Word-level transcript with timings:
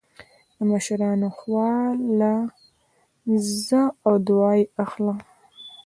د 0.55 0.57
مشرانو 0.71 1.29
خوا 1.37 1.71
له 2.19 2.33
ځه 3.65 3.81
او 4.05 4.13
دعا 4.27 4.51
يې 4.59 4.65
اخله 4.83 5.13